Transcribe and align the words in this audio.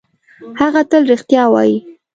هغه 0.59 0.81
تل 0.89 1.03
رښتیا 1.11 1.43
وايي. 1.49 1.77